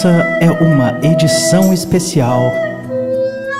[0.00, 2.50] Essa é uma edição especial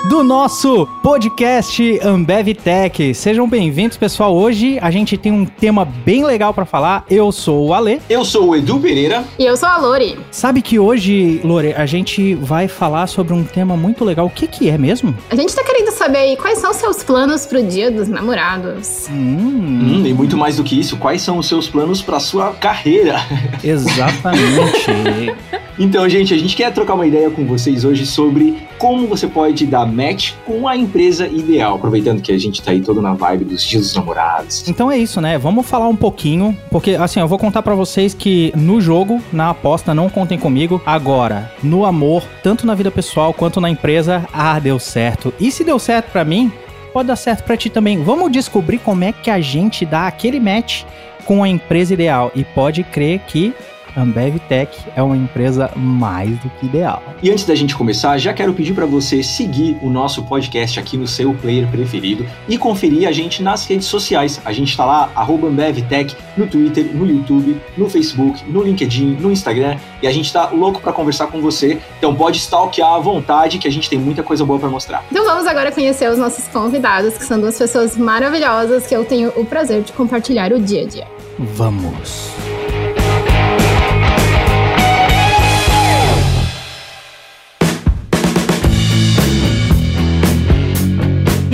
[0.09, 3.13] do nosso podcast Ambev Tech.
[3.13, 4.35] Sejam bem-vindos, pessoal.
[4.35, 7.05] Hoje a gente tem um tema bem legal para falar.
[7.07, 8.01] Eu sou o Ale.
[8.09, 9.23] Eu sou o Edu Pereira.
[9.37, 10.17] E eu sou a Lori.
[10.31, 14.25] Sabe que hoje, Lore, a gente vai falar sobre um tema muito legal.
[14.25, 15.15] O que que é mesmo?
[15.29, 19.07] A gente tá querendo saber aí quais são seus planos pro Dia dos Namorados.
[19.11, 20.01] Hum.
[20.01, 23.17] Hum, e muito mais do que isso, quais são os seus planos para sua carreira?
[23.63, 25.35] Exatamente.
[25.79, 29.65] então, gente, a gente quer trocar uma ideia com vocês hoje sobre como você pode
[29.65, 33.45] dar match com a empresa ideal, aproveitando que a gente tá aí todo na vibe
[33.45, 34.67] dos dias dos namorados.
[34.67, 35.37] Então é isso, né?
[35.37, 39.49] Vamos falar um pouquinho, porque assim, eu vou contar para vocês que no jogo, na
[39.51, 40.81] aposta, não contem comigo.
[40.85, 45.33] Agora, no amor, tanto na vida pessoal quanto na empresa, ah, deu certo.
[45.39, 46.51] E se deu certo para mim,
[46.91, 48.03] pode dar certo para ti também.
[48.03, 50.83] Vamos descobrir como é que a gente dá aquele match
[51.25, 52.31] com a empresa ideal.
[52.35, 53.53] E pode crer que
[53.95, 57.03] Ambev Tech é uma empresa mais do que ideal.
[57.21, 60.97] E antes da gente começar, já quero pedir para você seguir o nosso podcast aqui
[60.97, 64.41] no seu player preferido e conferir a gente nas redes sociais.
[64.45, 69.77] A gente está lá, AmbevTech, no Twitter, no YouTube, no Facebook, no LinkedIn, no Instagram
[70.01, 71.79] e a gente está louco para conversar com você.
[71.97, 75.03] Então pode stalkear à vontade que a gente tem muita coisa boa para mostrar.
[75.11, 79.29] Então vamos agora conhecer os nossos convidados, que são duas pessoas maravilhosas que eu tenho
[79.35, 81.07] o prazer de compartilhar o dia a dia.
[81.37, 82.50] Vamos!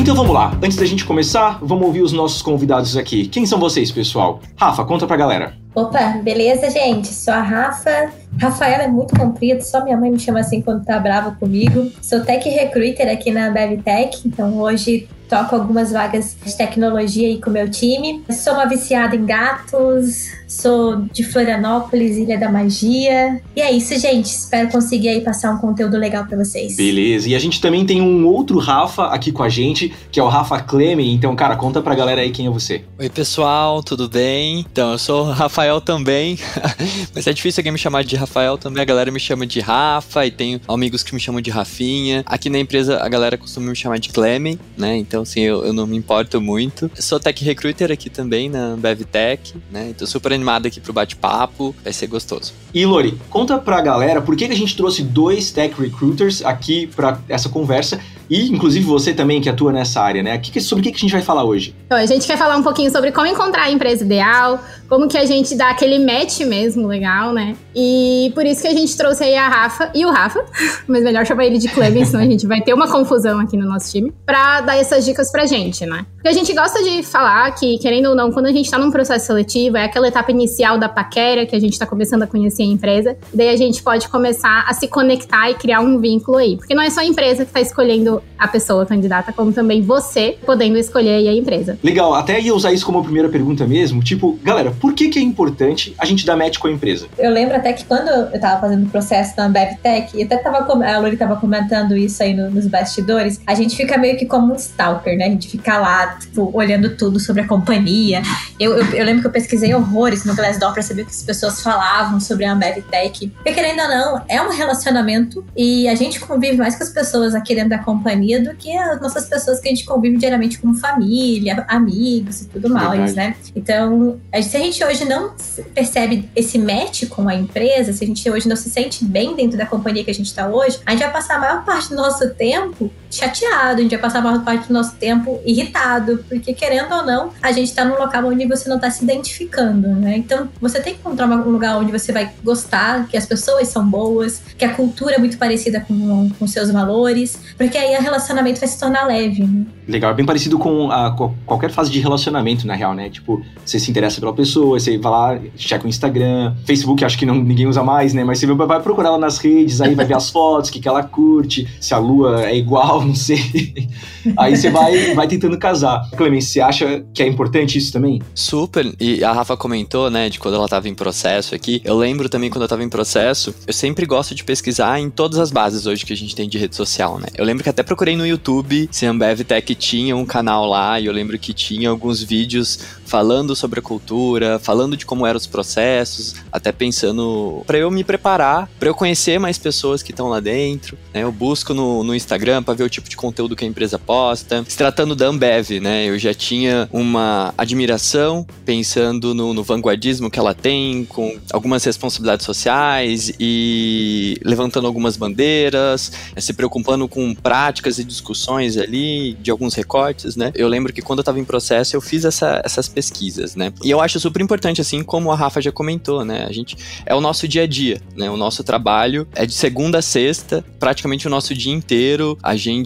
[0.08, 3.28] Então vamos lá, antes da gente começar, vamos ouvir os nossos convidados aqui.
[3.28, 4.40] Quem são vocês, pessoal?
[4.56, 5.54] Rafa, conta pra galera.
[5.76, 7.10] Opa, beleza, gente?
[7.10, 8.10] Sou a Rafa.
[8.40, 11.92] Rafaela é muito comprido, só minha mãe me chama assim quando tá brava comigo.
[12.02, 17.50] Sou tech recruiter aqui na BevTech, então hoje toco algumas vagas de tecnologia aí com
[17.50, 18.24] o meu time.
[18.32, 23.42] Sou uma viciada em gatos, sou de Florianópolis, Ilha da Magia.
[23.56, 24.26] E é isso, gente.
[24.26, 26.76] Espero conseguir aí passar um conteúdo legal para vocês.
[26.76, 27.30] Beleza.
[27.30, 30.28] E a gente também tem um outro Rafa aqui com a gente, que é o
[30.28, 31.14] Rafa Cleme.
[31.14, 32.84] Então, cara, conta pra galera aí quem é você.
[32.98, 34.66] Oi, pessoal, tudo bem?
[34.72, 36.40] Então, eu sou o Rafael também.
[37.14, 38.82] Mas é difícil alguém me chamar de Rafael também.
[38.82, 42.24] A galera me chama de Rafa e tenho amigos que me chamam de Rafinha.
[42.26, 44.96] Aqui na empresa a galera costuma me chamar de Cleme, né?
[44.98, 46.92] Então, então assim, eu, eu não me importo muito.
[46.96, 49.88] Eu sou tech recruiter aqui também na BevTech, né?
[49.90, 52.54] Então super animado aqui pro bate-papo, vai ser gostoso.
[52.74, 56.88] E Lori, conta pra galera por que, que a gente trouxe dois tech recruiters aqui
[56.96, 60.40] para essa conversa e inclusive você também que atua nessa área, né?
[60.60, 61.74] sobre o que, que a gente vai falar hoje?
[61.86, 65.18] Então, a gente quer falar um pouquinho sobre como encontrar a empresa ideal, como que
[65.18, 67.56] a gente dá aquele match mesmo legal, né?
[67.76, 70.44] E por isso que a gente trouxe aí a Rafa e o Rafa,
[70.88, 73.68] mas melhor chamar ele de Cleven, senão a gente vai ter uma confusão aqui no
[73.68, 76.06] nosso time, pra dar essas dicas pra gente, né?
[76.16, 78.92] Porque a gente gosta de falar que, querendo ou não, quando a gente tá num
[78.92, 82.64] processo seletivo, é aquela etapa inicial da paquera, que a gente tá começando a conhecer
[82.64, 86.58] a empresa, daí a gente pode começar a se conectar e criar um vínculo aí.
[86.58, 90.38] Porque não é só a empresa que tá escolhendo a pessoa candidata, como também você
[90.46, 91.78] podendo escolher a empresa.
[91.84, 95.22] Legal, até ia usar isso como primeira pergunta mesmo, tipo, galera, por que que é
[95.22, 97.08] importante a gente dar match com a empresa?
[97.18, 100.58] Eu lembro até que quando eu tava fazendo o processo na BevTech, e até tava,
[100.58, 104.54] a Lori tava comentando isso aí no, nos bastidores, a gente fica meio que como
[104.54, 105.26] um stalker, né?
[105.26, 108.22] A gente fica lá, tipo, olhando tudo sobre a companhia.
[108.60, 111.24] Eu, eu, eu lembro que eu pesquisei horrores no Glassdoor pra saber o que as
[111.24, 113.28] pessoas falavam sobre a BevTech.
[113.28, 117.36] Porque querendo ou não, é um relacionamento e a gente convive mais com as pessoas
[117.36, 120.76] aqui dentro da companhia do que as nossas pessoas que a gente convive diariamente como
[120.76, 123.36] família, amigos e tudo mais, né?
[123.56, 125.34] Então, se a gente hoje não
[125.74, 129.58] percebe esse match com a empresa, se a gente hoje não se sente bem dentro
[129.58, 131.96] da companhia que a gente está hoje, a gente vai passar a maior parte do
[131.96, 136.94] nosso tempo chateado, a gente vai passar maior parte do nosso tempo irritado, porque querendo
[136.94, 140.18] ou não, a gente está num local onde você não está se identificando, né?
[140.18, 143.86] Então, você tem que encontrar um lugar onde você vai gostar, que as pessoas são
[143.86, 148.60] boas, que a cultura é muito parecida com, com seus valores, porque aí o relacionamento
[148.60, 149.44] vai se tornar leve.
[149.44, 149.66] Né?
[149.88, 151.16] Legal, é bem parecido com a,
[151.46, 153.10] qualquer fase de relacionamento, na real, né?
[153.10, 157.26] Tipo, você se interessa pela pessoa, você vai lá, checa o Instagram, Facebook, acho que
[157.26, 158.24] não, ninguém usa mais, né?
[158.24, 160.88] Mas você vai procurar ela nas redes, aí vai ver as fotos, o que, que
[160.88, 163.90] ela curte, se a lua é igual, não sei.
[164.38, 166.10] Aí você vai, vai tentando casar.
[166.16, 168.22] Clemens, você acha que é importante isso também?
[168.34, 168.94] Super.
[169.00, 171.82] E a Rafa comentou, né, de quando ela tava em processo aqui.
[171.84, 175.40] Eu lembro também quando eu tava em processo, eu sempre gosto de pesquisar em todas
[175.40, 177.28] as bases hoje que a gente tem de rede social, né?
[177.36, 181.00] Eu lembro que até procurei no YouTube se a Ambev Tech tinha um canal lá
[181.00, 185.38] e eu lembro que tinha alguns vídeos falando sobre a cultura, falando de como eram
[185.38, 190.28] os processos, até pensando para eu me preparar, para eu conhecer mais pessoas que estão
[190.28, 190.98] lá dentro.
[191.14, 191.24] Né?
[191.24, 194.64] Eu busco no, no Instagram para ver o tipo de conteúdo que a empresa posta.
[194.68, 196.06] Se tratando da Ambev, né?
[196.08, 202.46] Eu já tinha uma admiração pensando no, no vanguardismo que ela tem, com algumas responsabilidades
[202.46, 210.36] sociais e levantando algumas bandeiras, se preocupando com práticas e discussões ali de alguns recortes,
[210.36, 210.52] né?
[210.56, 213.74] Eu lembro que quando eu estava em processo eu fiz essa, essas pesquisas, né?
[213.84, 216.46] E eu acho super importante, assim como a Rafa já comentou, né?
[216.48, 218.30] A gente é o nosso dia a dia, né?
[218.30, 222.38] O nosso trabalho é de segunda a sexta, praticamente o nosso dia inteiro.
[222.42, 222.77] A gente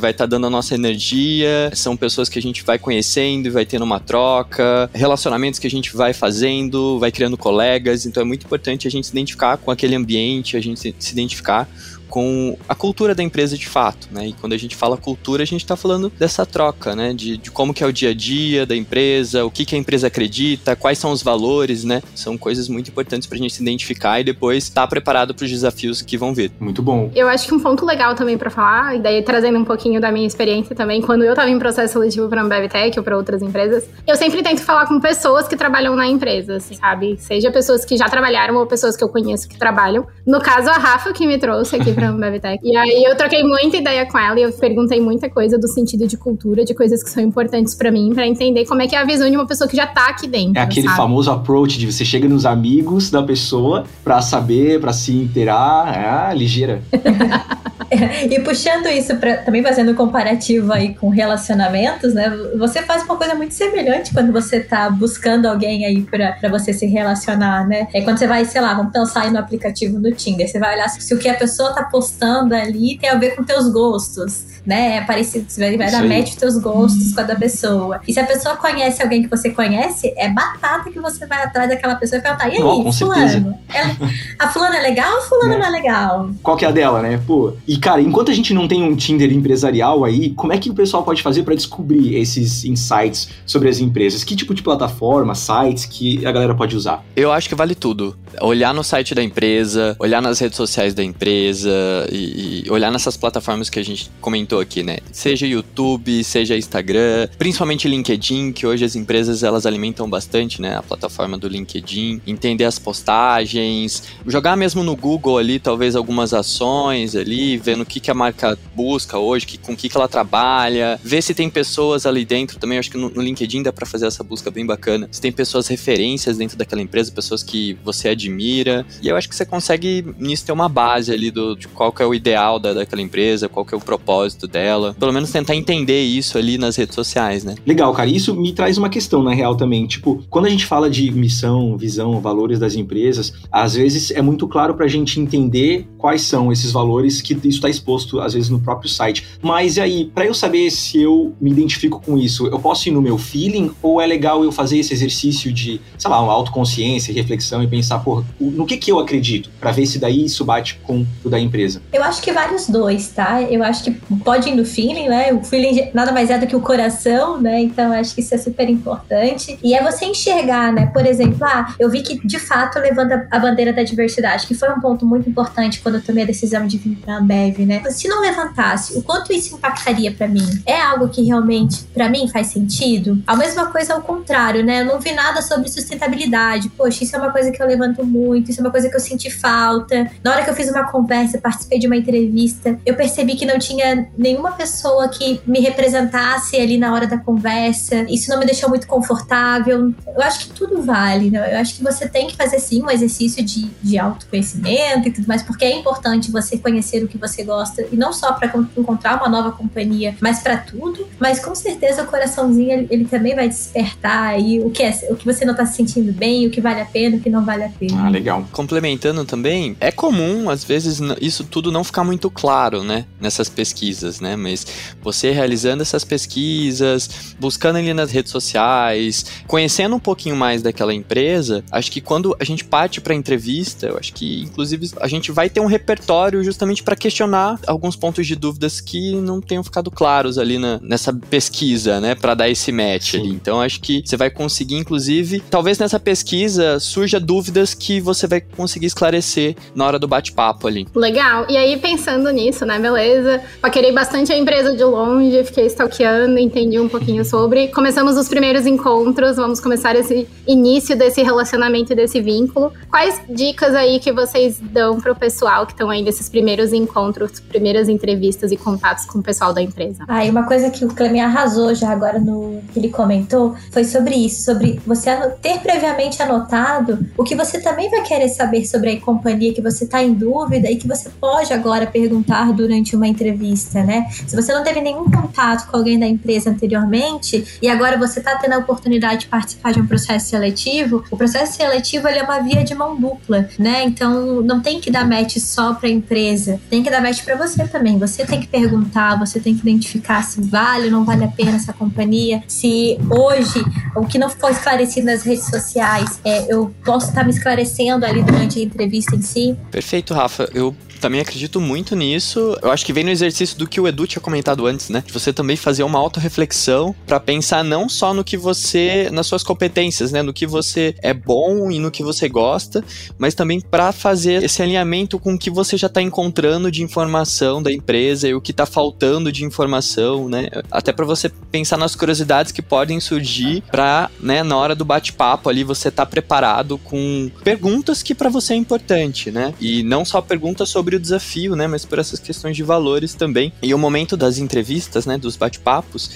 [0.00, 3.50] vai estar tá dando a nossa energia, são pessoas que a gente vai conhecendo e
[3.50, 8.06] vai tendo uma troca, relacionamentos que a gente vai fazendo, vai criando colegas.
[8.06, 11.68] Então é muito importante a gente se identificar com aquele ambiente, a gente se identificar
[12.12, 14.26] com a cultura da empresa de fato, né?
[14.26, 17.14] E quando a gente fala cultura, a gente está falando dessa troca, né?
[17.14, 19.78] De, de, como que é o dia a dia da empresa, o que, que a
[19.78, 22.02] empresa acredita, quais são os valores, né?
[22.14, 25.46] São coisas muito importantes para a gente se identificar e depois estar tá preparado para
[25.46, 26.52] os desafios que vão vir.
[26.60, 27.10] Muito bom.
[27.14, 30.12] Eu acho que um ponto legal também para falar, e daí trazendo um pouquinho da
[30.12, 33.40] minha experiência também, quando eu estava em processo seletivo para a BevTech ou para outras
[33.40, 37.16] empresas, eu sempre tento falar com pessoas que trabalham na empresa, assim, sabe?
[37.18, 40.06] Seja pessoas que já trabalharam ou pessoas que eu conheço que trabalham.
[40.26, 42.60] No caso, a Rafa que me trouxe aqui pra Bevtech.
[42.62, 46.06] E aí eu troquei muita ideia com ela e eu perguntei muita coisa do sentido
[46.06, 48.98] de cultura, de coisas que são importantes para mim, para entender como é que é
[48.98, 50.58] a visão de uma pessoa que já tá aqui dentro.
[50.58, 50.96] É aquele sabe?
[50.96, 56.30] famoso approach de você chega nos amigos da pessoa para saber, para se inteirar.
[56.32, 56.82] É, ligeira.
[58.30, 62.30] e puxando isso para também fazendo um comparativo aí com relacionamentos, né?
[62.58, 66.86] Você faz uma coisa muito semelhante quando você tá buscando alguém aí para você se
[66.86, 67.88] relacionar, né?
[67.92, 70.74] É quando você vai, sei lá, vamos pensar aí no aplicativo do Tinder, você vai
[70.74, 74.46] olhar se o que a pessoa tá postando ali tem a ver com teus gostos
[74.64, 74.96] né?
[74.96, 78.00] É parecido, você vai, vai dar match os teus gostos com a da pessoa.
[78.06, 81.68] E se a pessoa conhece alguém que você conhece, é batata que você vai atrás
[81.68, 83.58] daquela pessoa e perguntar: e aí, oh, fulano?
[83.68, 83.96] Ela,
[84.38, 85.58] a fulana é legal ou fulano é.
[85.58, 86.30] não é legal?
[86.42, 87.20] Qual que é a dela, né?
[87.26, 90.70] Pô, e cara, enquanto a gente não tem um Tinder empresarial aí, como é que
[90.70, 94.22] o pessoal pode fazer para descobrir esses insights sobre as empresas?
[94.24, 97.04] Que tipo de plataforma, sites que a galera pode usar?
[97.16, 98.16] Eu acho que vale tudo.
[98.40, 101.70] Olhar no site da empresa, olhar nas redes sociais da empresa
[102.10, 104.98] e, e olhar nessas plataformas que a gente comentou aqui, né?
[105.12, 110.76] Seja YouTube, seja Instagram, principalmente LinkedIn, que hoje as empresas elas alimentam bastante, né?
[110.76, 117.16] A plataforma do LinkedIn, entender as postagens, jogar mesmo no Google ali, talvez algumas ações
[117.16, 120.08] ali, vendo o que, que a marca busca hoje, que, com o que, que ela
[120.08, 122.78] trabalha, ver se tem pessoas ali dentro também.
[122.78, 125.08] acho que no, no LinkedIn dá para fazer essa busca bem bacana.
[125.10, 128.86] Se tem pessoas referências dentro daquela empresa, pessoas que você admira.
[129.02, 132.02] E eu acho que você consegue nisso ter uma base ali do, de qual que
[132.02, 134.94] é o ideal da, daquela empresa, qual que é o propósito dela.
[134.98, 137.54] Pelo menos tentar entender isso ali nas redes sociais, né?
[137.66, 138.08] Legal, cara.
[138.08, 139.86] Isso me traz uma questão, na real, também.
[139.86, 144.46] Tipo, quando a gente fala de missão, visão, valores das empresas, às vezes é muito
[144.48, 148.60] claro pra gente entender quais são esses valores que isso está exposto, às vezes, no
[148.60, 149.24] próprio site.
[149.40, 152.92] Mas e aí, para eu saber se eu me identifico com isso, eu posso ir
[152.92, 157.14] no meu feeling ou é legal eu fazer esse exercício de, sei lá, uma autoconsciência,
[157.14, 159.50] reflexão e pensar, pô, no que que eu acredito?
[159.60, 161.80] para ver se daí isso bate com o da empresa.
[161.92, 163.42] Eu acho que vários dois, tá?
[163.42, 163.90] Eu acho que
[164.32, 165.30] pode ir no feeling, né?
[165.34, 167.60] O feeling nada mais é do que o coração, né?
[167.60, 169.58] Então acho que isso é super importante.
[169.62, 170.86] E é você enxergar, né?
[170.86, 174.70] Por exemplo, ah, eu vi que de fato levanta a bandeira da diversidade, que foi
[174.70, 177.82] um ponto muito importante quando eu tomei a decisão de vir para a Ambev, né?
[177.90, 180.62] Se não levantasse, o quanto isso impactaria para mim?
[180.64, 183.22] É algo que realmente para mim faz sentido?
[183.26, 184.80] A mesma coisa ao contrário, né?
[184.80, 186.70] Eu não vi nada sobre sustentabilidade.
[186.70, 189.00] Poxa, isso é uma coisa que eu levanto muito, isso é uma coisa que eu
[189.00, 190.10] senti falta.
[190.24, 193.58] Na hora que eu fiz uma conversa, participei de uma entrevista, eu percebi que não
[193.58, 198.06] tinha nenhuma pessoa que me representasse ali na hora da conversa.
[198.08, 199.92] Isso não me deixou muito confortável.
[200.06, 201.54] Eu acho que tudo vale, né?
[201.54, 205.26] Eu acho que você tem que fazer sim um exercício de, de autoconhecimento e tudo
[205.26, 209.16] mais, porque é importante você conhecer o que você gosta e não só para encontrar
[209.16, 211.06] uma nova companhia, mas para tudo.
[211.18, 215.16] Mas com certeza o coraçãozinho ele, ele, também vai despertar aí o que é, o
[215.16, 217.44] que você não tá se sentindo bem, o que vale a pena, o que não
[217.44, 218.06] vale a pena.
[218.06, 218.46] Ah, legal.
[218.52, 224.11] Complementando também, é comum às vezes isso tudo não ficar muito claro, né, nessas pesquisas,
[224.20, 224.36] né?
[224.36, 224.66] Mas
[225.02, 231.64] você realizando essas pesquisas, buscando ali nas redes sociais, conhecendo um pouquinho mais daquela empresa,
[231.70, 235.48] acho que quando a gente parte para entrevista, eu acho que inclusive a gente vai
[235.48, 240.38] ter um repertório justamente para questionar alguns pontos de dúvidas que não tenham ficado claros
[240.38, 243.18] ali na, nessa pesquisa, né, para dar esse match Sim.
[243.18, 243.28] ali.
[243.30, 248.40] Então acho que você vai conseguir inclusive, talvez nessa pesquisa surja dúvidas que você vai
[248.40, 250.86] conseguir esclarecer na hora do bate-papo ali.
[250.94, 251.46] Legal.
[251.48, 253.42] E aí pensando nisso, né, beleza?
[253.60, 257.68] Paquerei bastante a empresa de longe, fiquei stalkeando, entendi um pouquinho sobre.
[257.68, 262.72] Começamos os primeiros encontros, vamos começar esse início desse relacionamento e desse vínculo.
[262.90, 267.88] Quais dicas aí que vocês dão pro pessoal que estão aí nesses primeiros encontros, primeiras
[267.88, 270.04] entrevistas e contatos com o pessoal da empresa?
[270.08, 273.84] Ah, e uma coisa que o Clemi arrasou já agora no que ele comentou foi
[273.84, 278.90] sobre isso, sobre você ter previamente anotado o que você também vai querer saber sobre
[278.90, 283.06] a companhia que você está em dúvida e que você pode agora perguntar durante uma
[283.06, 284.06] entrevista, né?
[284.26, 288.36] Se você não teve nenhum contato com alguém da empresa anteriormente e agora você está
[288.36, 292.40] tendo a oportunidade de participar de um processo seletivo, o processo seletivo ele é uma
[292.40, 293.84] via de mão dupla, né?
[293.84, 297.36] Então não tem que dar match só para a empresa, tem que dar match para
[297.36, 297.98] você também.
[297.98, 301.56] Você tem que perguntar, você tem que identificar se vale ou não vale a pena
[301.56, 303.64] essa companhia, se hoje
[303.96, 308.04] o que não foi esclarecido nas redes sociais, é, eu posso estar tá me esclarecendo
[308.04, 309.56] ali durante a entrevista em si.
[309.70, 310.48] Perfeito, Rafa.
[310.54, 312.56] Eu também acredito muito nisso.
[312.62, 315.02] Eu acho que vem no exercício do que o Edu tinha comentado antes, né?
[315.04, 319.42] De você também fazer uma autorreflexão para pensar não só no que você, nas suas
[319.42, 320.22] competências, né?
[320.22, 322.84] No que você é bom e no que você gosta,
[323.18, 327.60] mas também para fazer esse alinhamento com o que você já está encontrando de informação
[327.60, 330.48] da empresa e o que está faltando de informação, né?
[330.70, 335.48] Até para você pensar nas curiosidades que podem surgir para, né, na hora do bate-papo
[335.48, 339.52] ali você tá preparado com perguntas que para você é importante, né?
[339.60, 343.14] E não só perguntas sobre sobre o desafio, né, mas por essas questões de valores
[343.14, 343.52] também.
[343.62, 346.10] E o momento das entrevistas, né, dos bate-papos,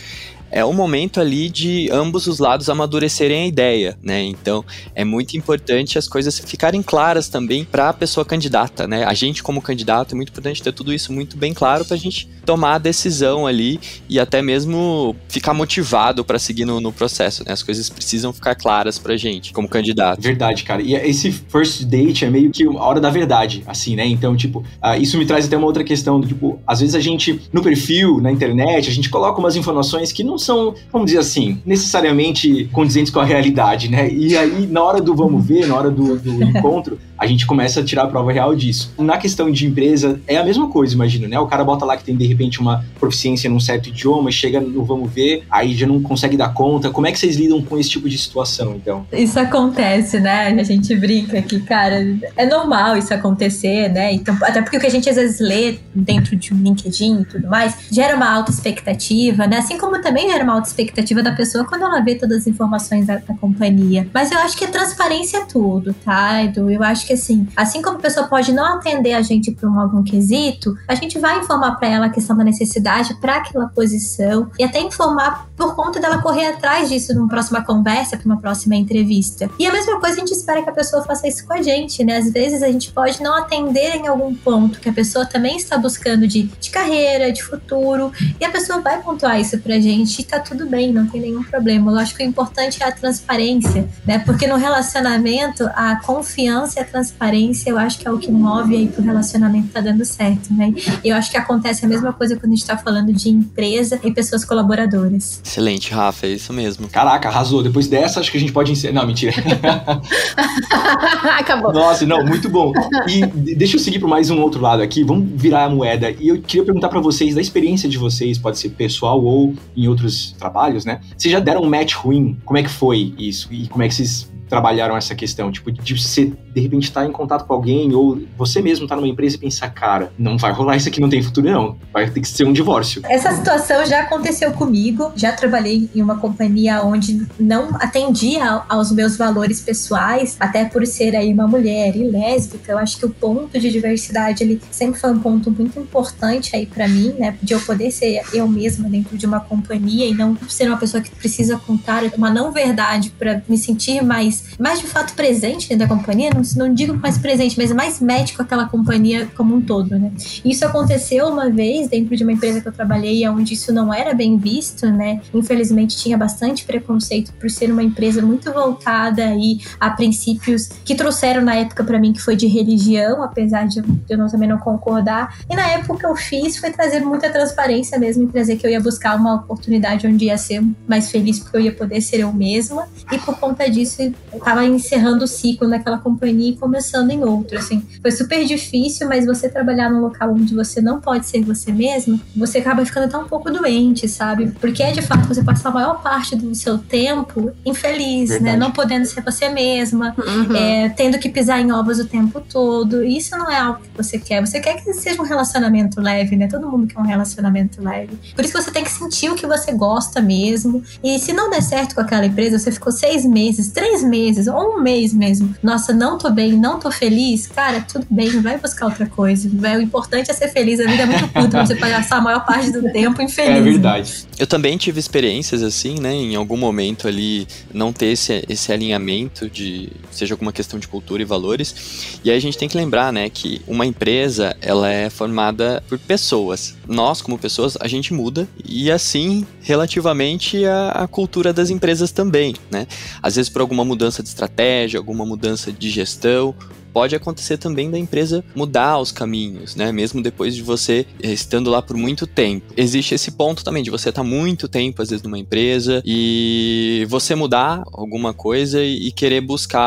[0.50, 4.22] é o momento ali de ambos os lados amadurecerem a ideia, né?
[4.22, 9.04] Então é muito importante as coisas ficarem claras também para a pessoa candidata, né?
[9.04, 11.98] A gente como candidato é muito importante ter tudo isso muito bem claro para a
[11.98, 17.44] gente tomar a decisão ali e até mesmo ficar motivado para seguir no, no, processo,
[17.44, 17.52] né?
[17.52, 20.20] As coisas precisam ficar claras pra gente como candidato.
[20.20, 20.80] Verdade, cara.
[20.82, 24.06] E esse first date é meio que a hora da verdade, assim, né?
[24.06, 27.40] Então, tipo, uh, isso me traz até uma outra questão tipo, às vezes a gente
[27.52, 31.61] no perfil, na internet, a gente coloca umas informações que não são, vamos dizer assim,
[31.64, 34.11] necessariamente condizentes com a realidade, né?
[34.11, 37.80] E aí, na hora do vamos ver, na hora do, do encontro, a gente começa
[37.80, 38.92] a tirar a prova real disso.
[38.99, 41.38] Na questão de empresa, é a mesma coisa, imagino, né?
[41.38, 44.85] O cara bota lá que tem, de repente, uma proficiência num certo idioma, chega no
[44.85, 46.90] vamos ver, aí já não consegue dar conta.
[46.90, 49.06] Como é que vocês lidam com esse tipo de situação, então?
[49.12, 50.49] Isso acontece, né?
[50.49, 54.12] A gente brinca que, cara, é normal isso acontecer, né?
[54.12, 57.25] Então, até porque o que a gente às vezes lê dentro de um LinkedIn e
[57.25, 59.58] tudo mais, gera uma alta expectativa, né?
[59.58, 63.06] Assim como também gera uma alta expectativa da pessoa quando ela vê todas as informações
[63.06, 64.08] da, da companhia.
[64.12, 66.70] Mas eu acho que a transparência é tudo, tá, Edu?
[66.70, 69.78] Eu acho que assim, assim como a pessoa pode não atender a gente por um,
[69.78, 74.50] algum quesito, a gente vai informar para ela a questão da necessidade para aquela posição
[74.58, 78.75] e até informar por conta dela correr atrás disso numa próxima conversa, para uma próxima
[78.75, 79.48] entrevista.
[79.58, 82.04] E a mesma coisa a gente espera que a pessoa faça isso com a gente,
[82.04, 82.18] né?
[82.18, 85.78] Às vezes a gente pode não atender em algum ponto que a pessoa também está
[85.78, 90.25] buscando de, de carreira, de futuro, e a pessoa vai pontuar isso pra gente e
[90.25, 91.92] tá tudo bem, não tem nenhum problema.
[91.92, 94.18] Eu acho que o importante é a transparência, né?
[94.18, 98.74] Porque no relacionamento, a confiança e a transparência, eu acho que é o que move
[98.74, 100.72] aí pro relacionamento tá dando certo, né?
[101.04, 104.00] E eu acho que acontece a mesma coisa quando a gente tá falando de empresa
[104.02, 105.40] e pessoas colaboradoras.
[105.44, 106.88] Excelente, Rafa, é isso mesmo.
[106.88, 107.62] Caraca, arrasou.
[107.62, 108.94] Depois dessa, acho que a gente pode encerrar.
[108.94, 109.34] Não, mentira.
[111.38, 111.72] Acabou.
[111.72, 112.72] Nossa, não, muito bom.
[113.06, 115.04] E deixa eu seguir para mais um outro lado aqui.
[115.04, 116.10] Vamos virar a moeda.
[116.18, 119.86] E eu queria perguntar para vocês, da experiência de vocês, pode ser pessoal ou em
[119.86, 121.00] outros trabalhos, né?
[121.16, 122.38] Vocês já deram um match ruim?
[122.44, 123.48] Como é que foi isso?
[123.52, 125.50] E como é que vocês trabalharam essa questão?
[125.50, 128.94] Tipo, de você, de repente, estar tá em contato com alguém, ou você mesmo estar
[128.94, 131.76] tá numa empresa e pensar, cara, não vai rolar isso aqui, não tem futuro, não.
[131.92, 133.02] Vai ter que ser um divórcio.
[133.04, 135.12] Essa situação já aconteceu comigo.
[135.16, 141.14] Já trabalhei em uma companhia onde não atendia aos meus valores pessoais, até por ser
[141.14, 142.72] aí uma mulher e lésbica.
[142.72, 146.66] Eu acho que o ponto de diversidade ele sempre foi um ponto muito importante aí
[146.66, 147.36] para mim, né?
[147.42, 151.02] De eu poder ser eu mesma dentro de uma companhia e não ser uma pessoa
[151.02, 155.69] que precisa contar uma não verdade para me sentir mais mais, mais de fato presente
[155.69, 159.61] dentro da companhia, não, não digo mais presente, mas mais médico aquela companhia como um
[159.61, 160.12] todo, né?
[160.45, 164.14] Isso aconteceu uma vez dentro de uma empresa que eu trabalhei, onde isso não era
[164.14, 165.21] bem visto, né?
[165.33, 171.43] Infelizmente tinha bastante preconceito por ser uma empresa muito voltada aí a princípios que trouxeram
[171.43, 175.38] na época para mim que foi de religião, apesar de eu não, também não concordar.
[175.49, 178.71] E na época que eu fiz foi trazer muita transparência mesmo e trazer que eu
[178.71, 182.33] ia buscar uma oportunidade onde ia ser mais feliz porque eu ia poder ser eu
[182.33, 182.88] mesma.
[183.11, 184.12] E por conta disso
[184.45, 187.83] tava encerrando o ciclo naquela companhia e começando em outro, assim.
[188.02, 192.21] Foi super difícil, mas você trabalhar num local onde você não pode ser você mesmo,
[192.37, 194.52] você acaba ficando até um pouco doente, sabe?
[194.61, 198.37] Porque é de fato você passar a maior parte do seu tempo infeliz, né?
[198.38, 198.56] Verdade.
[198.59, 200.56] Não podendo ser você mesma, Uhum.
[200.56, 203.02] é, tendo que pisar em ovos o tempo todo.
[203.04, 204.40] Isso não é algo que você quer.
[204.45, 206.47] Você quer que seja um relacionamento leve, né?
[206.49, 208.16] Todo mundo quer um relacionamento leve.
[208.35, 210.83] Por isso que você tem que sentir o que você gosta mesmo.
[211.02, 214.16] E se não der certo com aquela empresa, você ficou seis meses, três meses,
[214.49, 215.54] ou um mês mesmo.
[215.62, 217.47] Nossa, não tô bem, não tô feliz.
[217.47, 219.49] Cara, tudo bem, vai buscar outra coisa.
[219.52, 220.80] Vai, O importante é ser feliz.
[220.80, 223.56] A vida é muito curta pra você passar a maior parte do tempo infeliz.
[223.56, 224.26] É verdade.
[224.38, 226.12] Eu também tive experiências assim, né?
[226.12, 231.23] Em algum momento ali não ter esse, esse alinhamento de seja alguma questão de cultura
[231.23, 232.18] e valores.
[232.25, 235.99] E aí a gente tem que lembrar, né, que uma empresa ela é formada por
[235.99, 236.75] pessoas.
[236.87, 242.87] Nós, como pessoas, a gente muda e assim relativamente a cultura das empresas também, né?
[243.23, 246.54] Às vezes por alguma mudança de estratégia, alguma mudança de gestão,
[246.96, 249.92] pode acontecer também da empresa mudar os caminhos, né?
[249.92, 252.72] Mesmo depois de você eh, estando lá por muito tempo.
[252.74, 257.34] Existe esse ponto também de você estar muito tempo, às vezes, numa empresa e você
[257.34, 259.82] mudar alguma coisa e querer buscar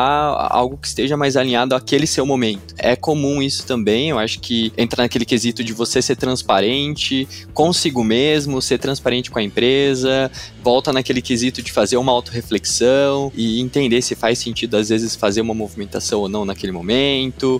[0.52, 2.76] algo que esteja mais alinhado àquele seu momento.
[2.78, 8.04] É comum isso também, eu acho que entra naquele quesito de você ser transparente consigo
[8.04, 10.30] mesmo, ser transparente com a empresa,
[10.62, 15.40] volta naquele quesito de fazer uma autorreflexão e entender se faz sentido, às vezes, fazer
[15.40, 16.99] uma movimentação ou não naquele momento,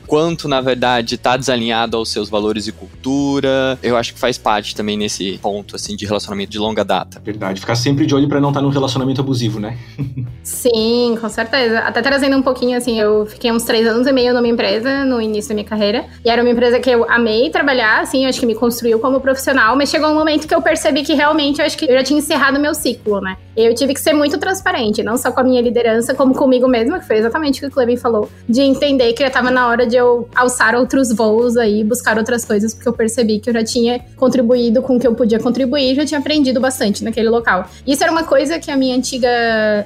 [0.06, 3.78] quanto, na verdade, tá desalinhado aos seus valores e cultura.
[3.82, 7.20] Eu acho que faz parte também nesse ponto, assim, de relacionamento de longa data.
[7.24, 7.60] Verdade.
[7.60, 9.76] Ficar sempre de olho pra não estar num relacionamento abusivo, né?
[10.42, 11.80] Sim, com certeza.
[11.80, 15.20] Até trazendo um pouquinho, assim, eu fiquei uns três anos e meio numa empresa no
[15.20, 16.04] início da minha carreira.
[16.24, 19.20] E era uma empresa que eu amei trabalhar, assim, eu acho que me construiu como
[19.20, 22.02] profissional, mas chegou um momento que eu percebi que realmente eu acho que eu já
[22.02, 23.36] tinha encerrado meu ciclo, né?
[23.64, 26.98] Eu tive que ser muito transparente, não só com a minha liderança, como comigo mesma,
[26.98, 29.86] que foi exatamente o que o Clevin falou, de entender que já tava na hora
[29.86, 33.64] de eu alçar outros voos aí, buscar outras coisas, porque eu percebi que eu já
[33.64, 37.66] tinha contribuído com o que eu podia contribuir, já tinha aprendido bastante naquele local.
[37.86, 39.28] Isso era uma coisa que a minha antiga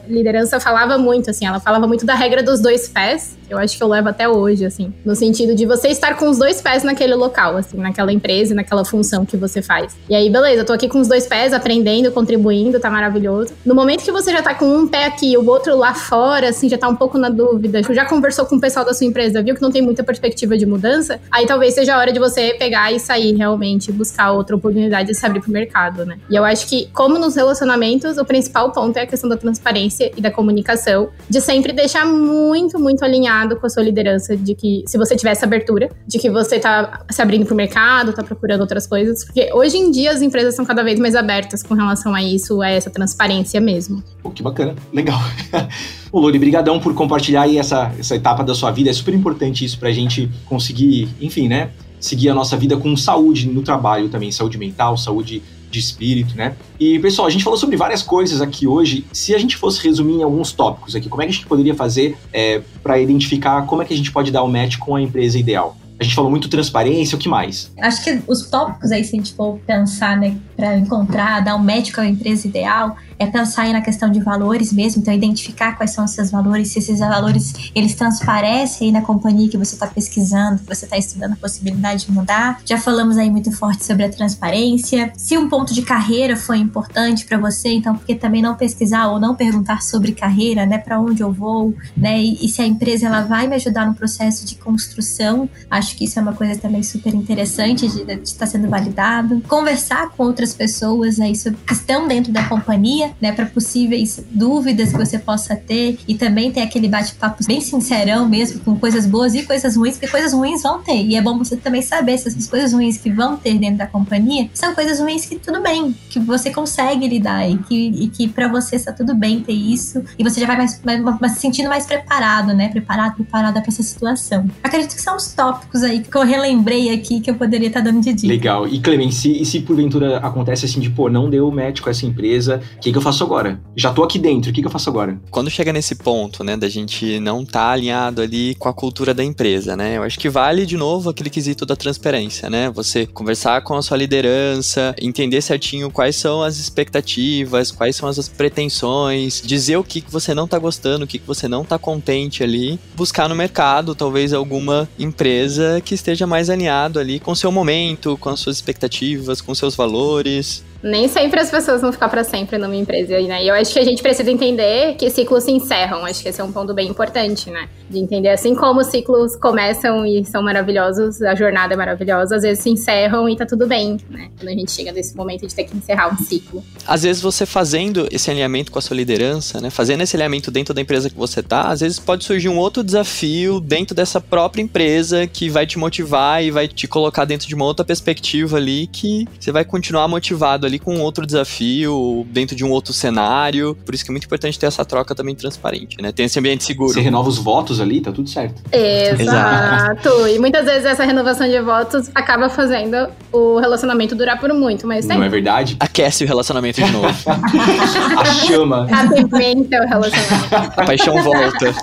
[0.08, 3.82] liderança falava muito, assim, ela falava muito da regra dos dois pés, eu acho que
[3.82, 7.14] eu levo até hoje, assim, no sentido de você estar com os dois pés naquele
[7.14, 9.96] local, assim, naquela empresa, naquela função que você faz.
[10.08, 13.52] E aí, beleza, eu tô aqui com os dois pés, aprendendo, contribuindo, tá maravilhoso.
[13.64, 16.50] No momento que você já tá com um pé aqui e o outro lá fora,
[16.50, 19.42] assim, já tá um pouco na dúvida, já conversou com o pessoal da sua empresa,
[19.42, 22.54] viu que não tem muita perspectiva de mudança, aí talvez seja a hora de você
[22.58, 26.18] pegar e sair realmente, buscar outra oportunidade de se abrir pro mercado, né?
[26.28, 30.12] E eu acho que, como nos relacionamentos, o principal ponto é a questão da transparência
[30.14, 34.84] e da comunicação, de sempre deixar muito, muito alinhado com a sua liderança, de que
[34.86, 38.60] se você tiver essa abertura, de que você tá se abrindo pro mercado, tá procurando
[38.60, 42.14] outras coisas, porque hoje em dia as empresas são cada vez mais abertas com relação
[42.14, 44.02] a isso, a essa transparência mesmo.
[44.22, 44.74] Pô, que bacana.
[44.92, 45.20] Legal.
[46.10, 48.90] Ô, Lori, brigadão por compartilhar aí essa, essa etapa da sua vida.
[48.90, 51.70] É super importante isso pra gente conseguir, enfim, né?
[52.00, 56.54] Seguir a nossa vida com saúde no trabalho também, saúde mental, saúde de espírito, né?
[56.78, 59.04] E, pessoal, a gente falou sobre várias coisas aqui hoje.
[59.12, 61.74] Se a gente fosse resumir em alguns tópicos aqui, como é que a gente poderia
[61.74, 65.02] fazer é, para identificar como é que a gente pode dar o match com a
[65.02, 65.76] empresa ideal?
[65.98, 67.72] A gente falou muito transparência, o que mais?
[67.80, 71.62] Acho que os tópicos aí, se a gente for pensar, né, para encontrar, dar um
[71.62, 75.76] match com a empresa ideal, é pensar aí na questão de valores mesmo, então identificar
[75.76, 79.74] quais são os seus valores, se esses valores eles transparecem aí na companhia que você
[79.74, 82.60] está pesquisando, que você está estudando a possibilidade de mudar.
[82.64, 85.12] Já falamos aí muito forte sobre a transparência.
[85.16, 89.08] Se um ponto de carreira foi importante para você, então por que também não pesquisar
[89.08, 92.66] ou não perguntar sobre carreira, né, para onde eu vou, né, e, e se a
[92.66, 96.58] empresa ela vai me ajudar no processo de construção, acho que isso é uma coisa
[96.60, 99.40] também super interessante de estar sendo validado.
[99.48, 104.92] Conversar com outras pessoas aí sobre, que estão dentro da companhia né, para possíveis dúvidas
[104.92, 109.34] que você possa ter e também ter aquele bate-papo bem sincerão mesmo, com coisas boas
[109.34, 111.04] e coisas ruins, porque coisas ruins vão ter.
[111.04, 113.86] E é bom você também saber se essas coisas ruins que vão ter dentro da
[113.86, 118.28] companhia são coisas ruins que tudo bem, que você consegue lidar e que, e que
[118.28, 121.68] para você está tudo bem ter isso e você já vai mais, mais, se sentindo
[121.68, 122.68] mais preparado, né?
[122.68, 124.48] Preparado, preparada para essa situação.
[124.62, 128.00] Acredito que são os tópicos aí que eu relembrei aqui que eu poderia estar dando
[128.00, 128.32] de dica.
[128.32, 128.68] Legal.
[128.68, 132.60] E Clemens, se, se porventura acontece assim de, pô, não deu match com essa empresa,
[132.76, 133.60] o que, que eu faço agora?
[133.76, 135.18] Já tô aqui dentro, o que, que eu faço agora?
[135.30, 139.22] Quando chega nesse ponto, né, da gente não tá alinhado ali com a cultura da
[139.22, 143.62] empresa, né, eu acho que vale de novo aquele quesito da transparência, né, você conversar
[143.62, 149.76] com a sua liderança, entender certinho quais são as expectativas, quais são as pretensões, dizer
[149.76, 152.78] o que, que você não tá gostando, o que, que você não tá contente ali,
[152.94, 158.16] buscar no mercado talvez alguma empresa que esteja mais alinhado ali com o seu momento,
[158.18, 160.62] com as suas expectativas, com seus valores.
[160.84, 163.42] Nem sempre as pessoas vão ficar para sempre numa empresa, né?
[163.42, 166.04] E eu acho que a gente precisa entender que ciclos se encerram.
[166.04, 167.70] Acho que esse é um ponto bem importante, né?
[167.88, 172.42] De entender assim como os ciclos começam e são maravilhosos, a jornada é maravilhosa, às
[172.42, 174.28] vezes se encerram e tá tudo bem, né?
[174.36, 176.62] Quando a gente chega nesse momento de ter que encerrar um ciclo.
[176.86, 179.70] Às vezes você fazendo esse alinhamento com a sua liderança, né?
[179.70, 182.84] Fazendo esse alinhamento dentro da empresa que você tá, às vezes pode surgir um outro
[182.84, 187.54] desafio dentro dessa própria empresa que vai te motivar e vai te colocar dentro de
[187.54, 192.64] uma outra perspectiva ali que você vai continuar motivado ali com outro desafio, dentro de
[192.64, 193.76] um outro cenário.
[193.84, 196.12] Por isso que é muito importante ter essa troca também transparente, né?
[196.12, 196.92] Tem esse ambiente seguro.
[196.92, 198.62] Você renova os votos ali, tá tudo certo.
[198.72, 200.28] Exato.
[200.28, 205.06] E muitas vezes essa renovação de votos acaba fazendo o relacionamento durar por muito mais
[205.06, 205.20] tempo.
[205.20, 205.76] Não é verdade?
[205.80, 207.14] Aquece o relacionamento de novo.
[208.18, 208.88] A chama.
[208.90, 210.54] Apimenta o relacionamento.
[210.76, 211.74] A paixão volta.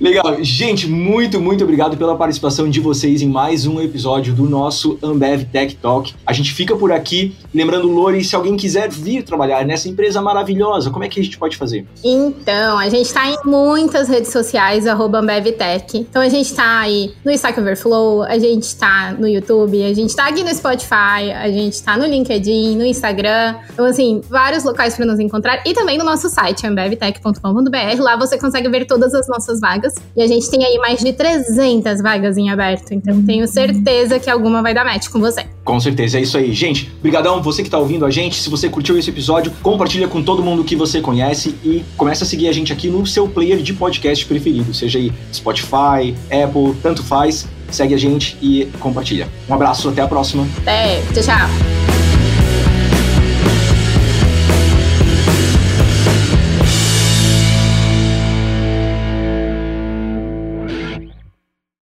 [0.00, 0.42] Legal.
[0.42, 5.44] Gente, muito, muito obrigado pela participação de vocês em mais um episódio do nosso Ambev
[5.44, 6.14] Tech Talk.
[6.26, 7.34] A gente fica por aqui.
[7.54, 11.36] Lembrando, Lori, se alguém quiser vir trabalhar nessa empresa maravilhosa, como é que a gente
[11.38, 11.86] pode fazer?
[12.02, 15.98] Então, a gente tá em muitas redes sociais, arroba AmbevTech.
[15.98, 20.16] Então, a gente tá aí no Stack Overflow, a gente tá no YouTube, a gente
[20.16, 23.56] tá aqui no Spotify, a gente tá no LinkedIn, no Instagram.
[23.72, 25.62] Então, assim, vários locais para nos encontrar.
[25.66, 28.00] E também no nosso site, ambevtech.com.br.
[28.00, 29.94] Lá você consegue ver todas as nossas vagas.
[30.16, 32.92] E a gente tem aí mais de 300 vagas em aberto.
[32.94, 35.44] Então, tenho certeza que alguma vai dar match com você.
[35.64, 36.52] Com certeza, é isso aí.
[36.52, 38.40] Gente, brigadão, você que tá ouvindo a gente.
[38.40, 42.26] Se você curtiu esse episódio, compartilha com todo mundo que você conhece e começa a
[42.26, 47.02] seguir a gente aqui no seu player de podcast preferido, seja aí Spotify, Apple, tanto
[47.02, 47.48] faz.
[47.70, 49.28] Segue a gente e compartilha.
[49.48, 50.46] Um abraço, até a próxima.
[50.58, 51.91] Até, tchau, tchau.